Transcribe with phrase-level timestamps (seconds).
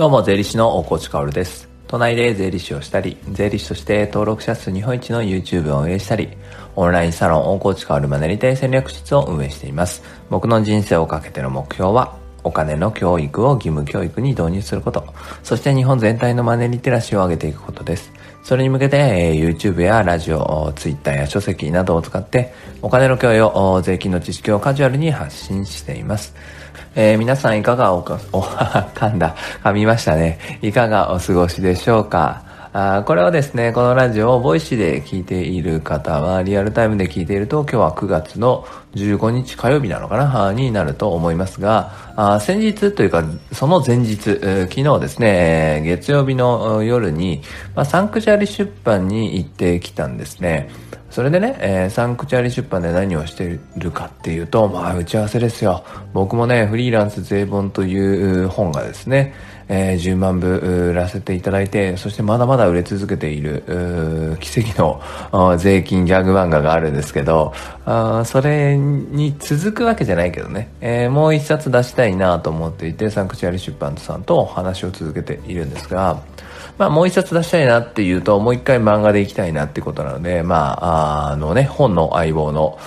[0.00, 1.68] どうも、税理士の大河内薫です。
[1.86, 6.30] 都内で税理士をしたり、税理士として登録者数日本一の YouTube を運営したり、
[6.74, 10.02] オンラインサロン大河内薫マネリテ戦略室を運営しています。
[10.30, 15.04] 僕の人生をかけての目標は、お金の教育を義務教育に導入すること、
[15.42, 18.10] そして日本全体のマネリテラシーを上げていくことです。
[18.42, 26.34] それに向けて、え、YouTube やラジオ、Twitter や書籍などを使って、お金の教養、税金の知識をカジュアルに発信しています。
[26.94, 30.38] えー、皆さんいかがおか、 お、噛んだ、噛みましたね。
[30.62, 32.42] いかがお過ごしでしょうか？
[32.72, 40.52] あこれはですね、このラジオをボイシーで聞いている方は、リアルタイムで聞いていると、今日は9月の15日火曜日なのかな？
[40.52, 47.42] になると思いますが、あ先日というか、その前日、昨日ですね、月曜日の夜に、
[47.74, 50.70] まあ、サンクチュアリ出版に行ってきたんですね。
[51.10, 55.84] それでね、えー、サンクチュアリ出版で何をしているかっていうと、まあ、打ち合わせですよ。
[56.12, 59.34] 僕もね、フリーランス税本という本がですね、
[59.68, 60.58] えー、10万部
[60.90, 67.52] 売らせていただいて、そしてまだまだ売れ続けている、奇跡の税金ギャグ漫画があるんですけど、
[67.84, 76.20] あそれに続くわけじゃないけどね、えー、もう一冊出したいなと思っていて、サンクチュアリ出版さんとお話を続けているんですが、
[76.80, 82.78] まあもう一冊出したいなっていうと、もう一回漫画でいきたいなってことなので、まあ、あのね、本の相棒の、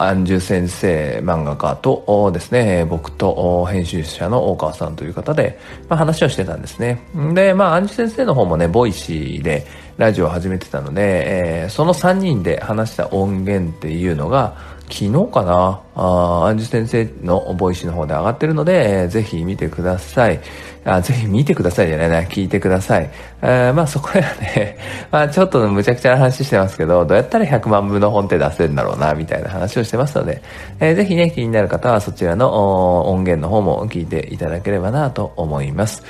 [0.00, 7.02] アンジュ先生漫画家とですね、僕と編集者の大川さんという方で、まあ話をしてたんですね。
[7.34, 9.66] で、まあ、アンジュ先生の方もね、ボイシーで
[9.96, 15.80] ラジオを始めてたので、えー、その3人で話した音源っていうのが、昨日かな？
[15.94, 20.40] あアンジュ先生のボイシーの方で上がってるので、ぜひ見てください。
[20.84, 23.10] あ、ぜひ見てくださいじゃないな、聞いてください。
[23.42, 24.78] えー、まあそこではね、
[25.10, 30.40] まあちょっとむちゃくちゃな話してますけど、どうやったら100万部の本って出せるんだろうな、みたいな話をしてますので、
[30.78, 36.04] えー、ぜひね、気になる方はそちらの音源の方も聞いていただければなと思います。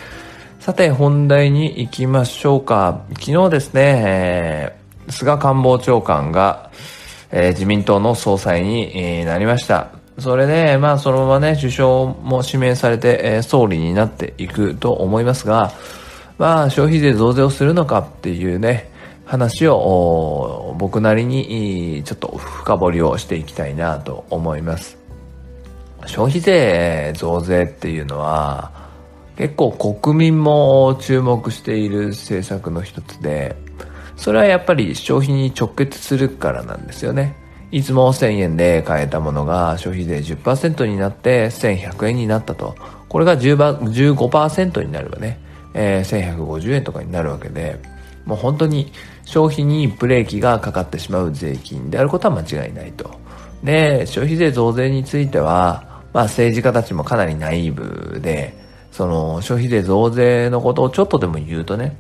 [0.61, 3.01] さて、本題に行きましょうか。
[3.21, 6.71] 昨日ですね、えー、菅官房長官が、
[7.31, 9.91] えー、自民党の総裁に、なりました。
[10.19, 15.73] それで、まあ、そのままね、首相も指名されて、えー、総理になっていくと思いますが、
[16.39, 18.91] まあ、消費税増税をするのかっていうね、
[19.27, 24.97] 話を僕なりにちょっと深掘りをしていきたいなと思います。
[26.07, 28.71] 消費税増税っていうのは
[29.37, 33.57] 結構国民も注目している政策の一つで、
[34.17, 37.37] それはやっぱり消費に直結するからなんですよね。
[37.71, 42.75] いつも1000円で買えたものが消費税10%になって1100円になったと。
[43.09, 45.39] これが15%になればね、
[45.75, 47.79] えー、1150円とかになるわけで、
[48.25, 48.93] もう本当に
[49.25, 53.11] 消費にブレーキがかかってしまう税金であることは間違いないと。
[53.63, 58.57] で、消費税増税については、まあ政治家たちもかなりナイーブで、
[58.93, 61.97] その消費税増税のことをちょっとでも言うとね、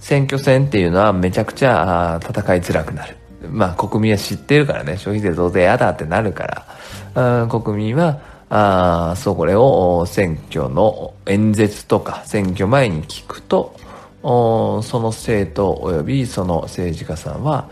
[0.00, 3.16] 選挙戦っていうのはめちゃくちゃ戦いづらくなる。
[3.50, 6.66] まあ国民は知ってるからね、消費税増税やだってなるか
[7.14, 8.20] ら、国民は、
[8.50, 13.76] あそうこれを選挙の演説とか選挙前に聞くと、
[14.22, 17.68] その政党及びその政治家さんは、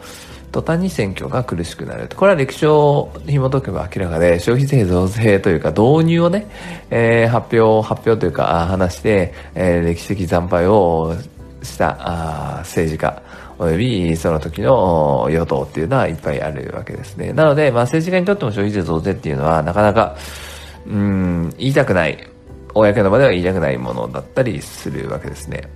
[0.52, 2.08] 途端に選挙が苦しくなる。
[2.16, 6.46] これは歴史を紐解けば明らかで、消費税増税というか導入をね、
[6.90, 11.14] えー、発表、発表というか話して、えー、歴史的惨敗を
[11.62, 13.22] したあ政治家、
[13.58, 17.32] およびその時の与党っていうのはいっぱいあるわけですね。
[17.32, 20.16] なので、まあ政治家にとっても消費税増税っていうのはなかなか、
[20.86, 22.28] うん、言いたくない、
[22.74, 25.68] 公の場では言いたくないものだったりするわけですね。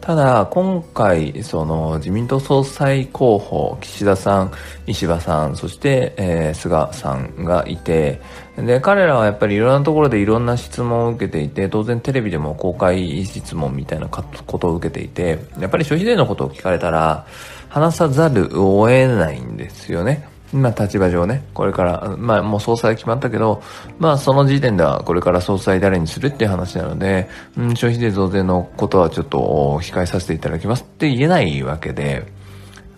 [0.00, 4.52] ただ、今回、その自民党総裁候補、岸田さん、
[4.86, 8.20] 石破さん、そして、えー、菅さんがいて、
[8.56, 17.26] で、彼らはやっぱりいろんなところでいろんな質問を受けていて、当然テレビでも公開質問みたいなことを受けていて、やっぱり消費税のことを聞かれたら、
[17.68, 20.27] 話さざるを得ないんですよね。
[20.52, 23.62] まあ立場上ね、これから、まあもう総裁決まったけど、
[23.98, 29.38] まあその時点ではこれから総裁誰にするっていう話なので、うん、消費税増税のことはちょっと
[29.82, 32.26] 控えさせていただきますって言えないわけで、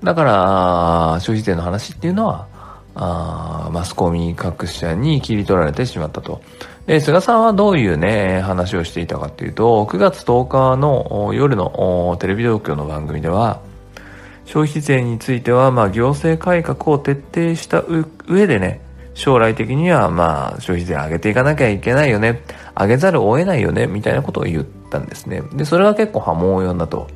[0.02, 0.32] だから、
[1.20, 2.48] 消費税の話っていうのは、
[2.94, 6.42] あマスコミ各社に切り取られてしまったと。
[6.86, 13.60] で、菅さんはどういうね、話をしていたかっていうと、9月10日の夜のテレビ東京の番組では、
[14.50, 17.84] 消費税については、まあ、行政改革を徹底した
[18.26, 18.80] 上でね、
[19.14, 22.42] 将来的には、まあ、消費税上げていかなきゃいけないよね、
[22.76, 25.42] 上げざるを得ないよね、みたいなことを言ったんですね。
[25.52, 27.06] で、それが結構波紋を呼んだと。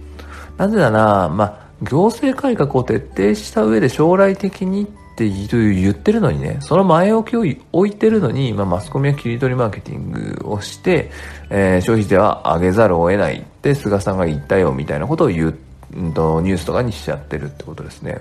[0.59, 4.87] なぜだな、まあ、行政改革を徹底した上で将来的にっ
[5.17, 11.11] て言ってるのにね、その前置きを置いてるのに、まあ、マスコミは切り取りマーケティングをして、
[11.51, 15.59] えー、消費税は上げざるを得ないって菅さんが言ったよみたいなことを言う、
[15.97, 18.21] うんと、ニュースとかにしちゃってるってことですね。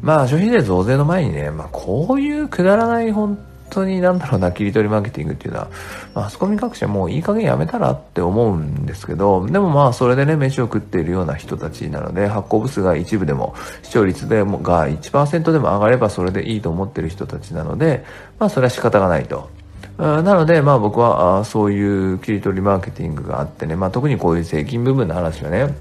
[0.00, 3.38] まあ消費税増税の前にね、まあこういうくだらない本
[3.70, 5.68] 当になんだろうな、切り取りマーケティングっていうのは、
[6.14, 18.04] マスコミ各社もういい加減やめたらって思うんですけど、でもまあそれでね、飯を食っているような人たちなので、発行部数が一部でも、視聴率でもが1%でも上がればそれでいいと思ってる人たちなので、
[18.38, 19.50] まあそれは仕方がないと。
[19.98, 25.74] なので、まあ僕は、そういう切り取りマーケティングがあってね、まあ特にこういう税金部分の話はね、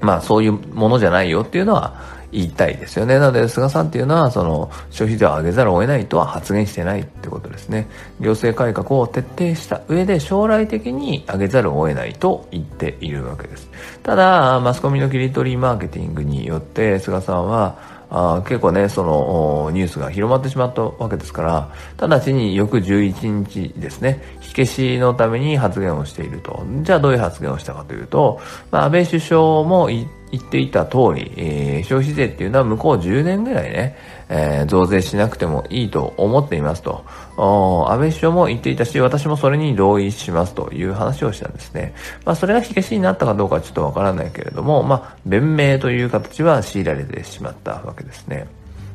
[0.00, 3.18] まあそういうものじゃないよっていうのは、言いたいですよね。
[3.18, 7.88] なので、菅さんっていうのは、その、消費税を上げざるを得ないとは発言してないってことですね。
[8.20, 13.68] 行政改革を徹底した上で、将来的に上げざるを得ないと言っているわけです。
[14.02, 26.64] ただ、マスコミの切り取りマーケティングによって、菅さんは、あ結構ね、そのニュースが広まってしまったわけですから、直ちに翌11日ですね、火消しのために発言をしていると。
[26.82, 28.40] じゃあどういう発言をしたかというと、
[28.70, 33.96] まあ、安倍首相も言って言っていた通り、えー、消費税っていうのは向こう10年ぐらいね、
[34.28, 37.04] えー、増税しなくてもいいと思っていますと。
[37.36, 41.94] 安倍首相も言っていたし、私もそれに同意しますという話をしたんですね。
[42.24, 48.46] まあ、それが火消しになったかどうかちょっとわからないけれども、まあ、弁明という形は強いられてしまったわけですね。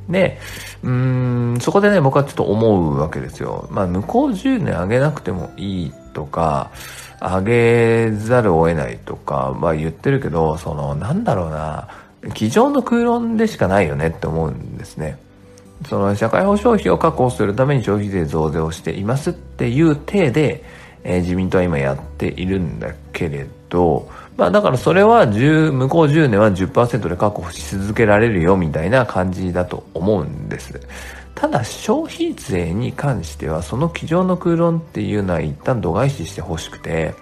[0.09, 0.39] で、
[0.83, 3.67] うん、そこでね、僕はちょっと思うわけですよ。
[3.71, 6.71] まあ、向こう10年上げなくてもいいとか、
[7.19, 11.87] 上げざるを得ないとかは言ってるけど、その、なんだろうな、
[12.33, 15.17] 机上の空論でしかないよねって思うんですね。
[15.87, 20.63] その社会保障費を確保するために消費税増税をしていますっていう体で、
[21.03, 30.79] えー、自民党は今やっているんだけれど、まあだからそれは10、向こう10年は10%で確保し続けられるよみたいな感じだと思うんです。
[31.35, 37.13] ただ消費税に関してはその机上の空論っていうのは一旦度外視してほしくて、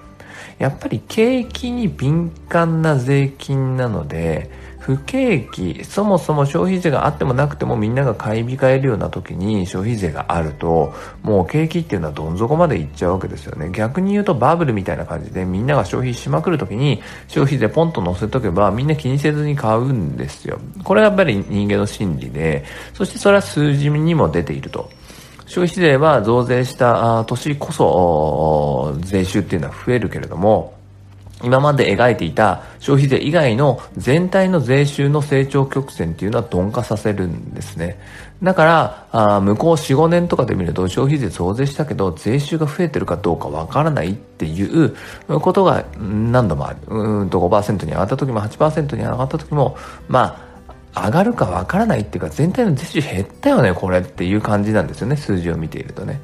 [0.60, 4.50] やっぱり景気に敏感な税金なので、
[4.84, 13.70] 不景気、そもそも消費税があってもなくてもみんなが買い控えるような時に消費税があると、もう景気っていうのはどん底までいっちゃうわけですよね。
[13.72, 20.60] 逆に言うとバブルみたいな感じでみんなが消費しまくる時に消費税ポンと乗せとけばみんな気にせずに買うんですよ。
[20.84, 24.90] これはやっぱり人間の心理で、そしてそれは数字にも出ていると。
[25.46, 30.74] 消費税は増税した年こそ税収っていうのは増えるけれども、
[31.44, 38.00] 今まで描いていた消費税以外の全体の税収の成長曲線っていうのは鈍化させるんですね。
[38.42, 44.96] だから、あ向こう4、5年とかで見ると消費税増税したけど税収が増えてるかどうかわからないっていう
[45.28, 46.78] ことが何度もある。
[46.88, 50.53] うんと5%に上がった時も8%に上がった時も、まあ、
[50.96, 56.22] 上がるかわからないっていうか全体の税収減ったよねこれっていう感じなんですよね数字を見ているとね。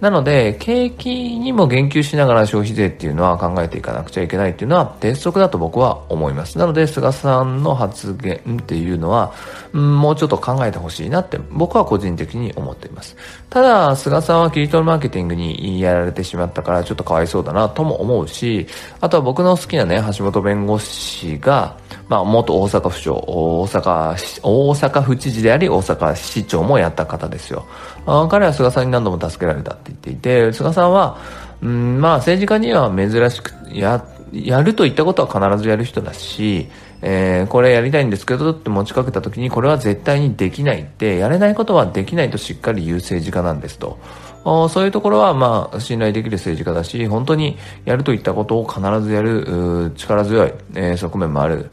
[0.00, 6.58] なので景気にも言及しながら消費税っていうのは考えていかなくちゃいけないっていうのは鉄則だと僕は思います。
[6.58, 9.32] なので菅さんの発言っていうのは、
[9.72, 13.16] もうちょっと考えてほしいなって僕は個人的に思っています。
[13.48, 18.66] ただ菅さんは切り取りマーケティングにやられてしまったからちょっとかわいそうだなとも思うし
[19.00, 21.76] あとは僕の好きなね橋本弁護士が
[22.12, 27.64] まあ、元大阪府長、大阪、大阪府知事であり、大阪市長もやった方ですよ。
[28.04, 31.16] あ彼は菅さんに何度も助けられたって言っていて、菅さんは、
[31.62, 36.68] うん、まあ、政治家には珍しく、や、やると言ったことは必ずやる人だし、
[37.00, 43.98] えー、これやりたいんですけどって持ちかけた時にこれは絶対にできないって、やれないことはできないとしっかり言う政治家なんですと。
[44.44, 51.70] そういうところは、まあ、信頼できる政治家だし、本当にやるといったことを必ずやる、力強い、えー、側面もある、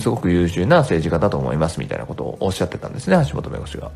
[0.00, 3.90] すごく優秀な政治家だと思います、みたいなことをおっしゃってたんですね、橋本弁護士が。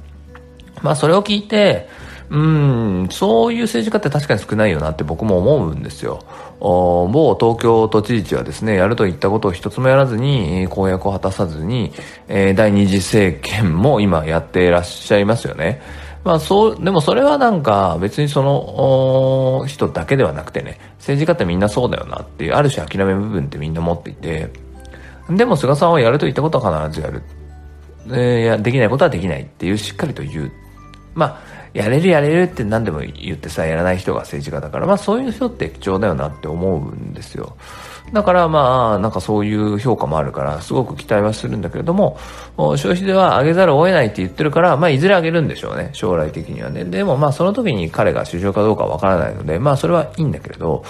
[0.81, 1.89] まあ、それを聞いて、
[2.31, 6.25] うん、そういう政治家って確かに少ないよなって僕も思うんですよ。
[6.61, 11.93] 某東京都知事はですね、やると言ったことを一つもやらずに、公約を果たさずに、
[12.29, 15.83] えー、第二次政権も今やっていらっしゃいますよね。
[16.25, 24.51] まあそう、でもそれはなんか別にその人だけではなくてね、政治家ってみんなそうだよなっていう、ある種諦め部分ってみんな持っていて、
[25.29, 27.23] でも菅さんはやると言ったことは必ずやる。
[28.09, 30.53] えー、やできないことはできないっていうしっかりと言う。
[31.15, 31.41] まあ、
[31.75, 37.57] やれるやれるって何でも言ってさ、やらない人が政治家だから、まあそういう人って貴重だよなって思うんですよ。
[38.13, 42.19] だからまあ、なんかそういう評価もあるから、すごく期待はするんだけれども、
[42.57, 46.85] 消費税は上げざるを得ないって言ってるから、まあいずれ上げるんでしょうね、将来的にはね。
[46.85, 50.85] でもまあその時に彼が首相かどうかわからないので、まあそれはいいんだけれど、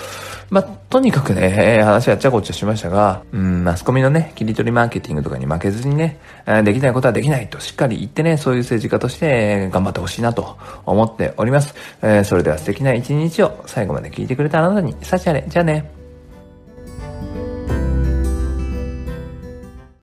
[0.51, 6.19] まあとにかくね、話はっちゃこっちゃしましたが、うん、マスコミのね、切り取りマーケティングとかに負けずにね、
[6.65, 11.75] できないことはできないとしっかり言ってね、そういう政治家として頑張ってほしいなと思っております。
[12.02, 15.45] えー、それでは素敵な一日を最後まで聞いてくれたあなたに幸あれ。
[15.47, 16.02] じゃあね。